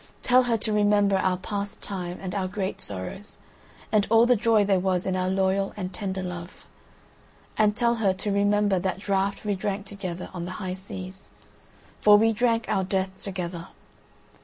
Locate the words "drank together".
9.53-10.31